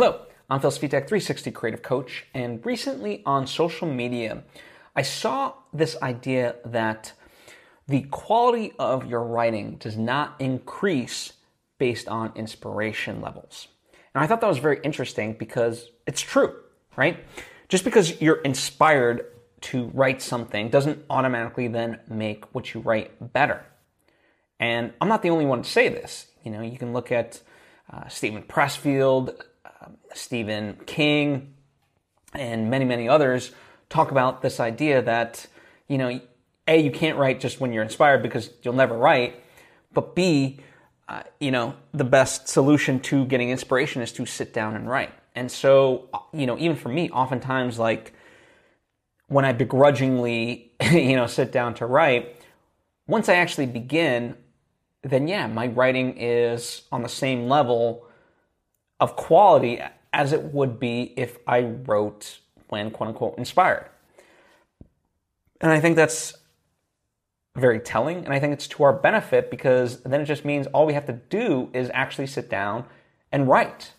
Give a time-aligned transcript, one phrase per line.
[0.00, 4.44] Hello, I'm Phil Svitek, 360 Creative Coach, and recently on social media,
[4.94, 7.14] I saw this idea that
[7.88, 11.32] the quality of your writing does not increase
[11.78, 13.66] based on inspiration levels.
[14.14, 16.54] And I thought that was very interesting because it's true,
[16.94, 17.18] right?
[17.68, 19.26] Just because you're inspired
[19.62, 23.66] to write something doesn't automatically then make what you write better.
[24.60, 26.28] And I'm not the only one to say this.
[26.44, 27.42] You know, you can look at
[27.92, 29.34] uh, Steven Pressfield,
[30.14, 31.54] Stephen King,
[32.34, 33.52] and many, many others
[33.88, 35.46] talk about this idea that,
[35.88, 36.20] you know,
[36.66, 39.42] A, you can't write just when you're inspired because you'll never write,
[39.92, 40.60] but B,
[41.08, 45.12] uh, you know, the best solution to getting inspiration is to sit down and write.
[45.34, 48.12] And so, you know, even for me, oftentimes, like
[49.28, 52.36] when I begrudgingly, you know, sit down to write,
[53.06, 54.36] once I actually begin,
[55.02, 58.07] then yeah, my writing is on the same level
[59.00, 59.80] of quality
[60.12, 62.38] as it would be if I wrote
[62.68, 63.86] when quote unquote inspired.
[65.60, 66.34] And I think that's
[67.56, 70.86] very telling, and I think it's to our benefit because then it just means all
[70.86, 72.84] we have to do is actually sit down
[73.32, 73.92] and write.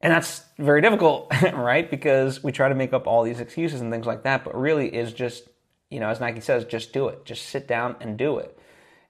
[0.00, 1.88] And that's very difficult, right?
[1.88, 4.92] Because we try to make up all these excuses and things like that, but really
[4.92, 5.48] is just,
[5.90, 7.24] you know, as Nike says, just do it.
[7.24, 8.58] Just sit down and do it.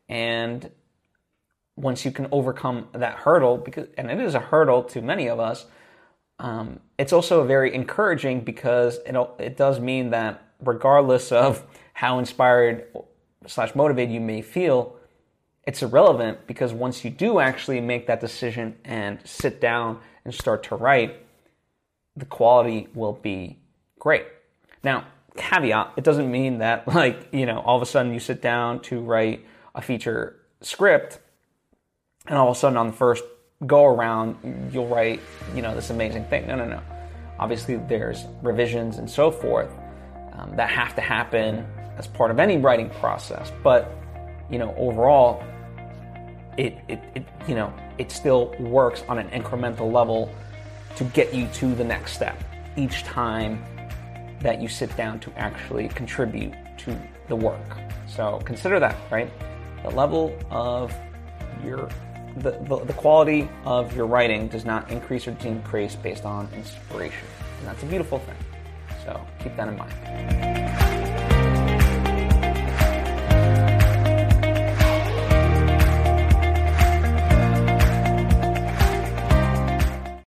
[0.09, 0.71] And
[1.83, 5.41] once you can overcome that hurdle, because and it is a hurdle to many of
[5.41, 5.67] us,
[6.39, 12.87] um, it's also very encouraging because it it does mean that regardless of how inspired
[13.47, 14.97] slash motivated you may feel,
[15.67, 20.63] it's irrelevant because once you do actually make that decision and sit down and start
[20.63, 21.27] to write,
[22.17, 23.59] the quality will be
[23.99, 24.27] great.
[24.85, 28.41] Now, caveat, it doesn't mean that like, you know, all of a sudden you sit
[28.41, 31.19] down to write a feature script
[32.27, 33.25] and all of a sudden on the first
[33.67, 35.21] go around you'll write,
[35.55, 36.47] you know, this amazing thing.
[36.47, 36.81] No, no, no.
[37.39, 39.71] Obviously there's revisions and so forth
[40.33, 43.53] um, that have to happen as part of any writing process.
[43.63, 43.91] But,
[44.51, 45.43] you know, overall,
[46.57, 50.35] it, it, it, you know, it still works on an incremental level
[50.97, 52.43] to get you to the next step
[52.77, 53.65] each time
[54.41, 57.79] that you sit down to actually contribute to the work.
[58.07, 59.31] So consider that, right?
[59.83, 60.95] The level of
[61.65, 61.89] your
[62.37, 67.27] the, the, the quality of your writing does not increase or decrease based on inspiration.
[67.59, 68.37] And that's a beautiful thing.
[69.05, 70.52] So keep that in mind.